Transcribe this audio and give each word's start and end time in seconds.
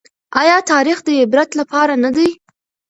ايا 0.41 0.57
تاريخ 0.71 0.97
د 1.05 1.09
عبرت 1.21 1.49
لپاره 1.59 1.93
نه 2.03 2.09
دی؟ 2.15 2.29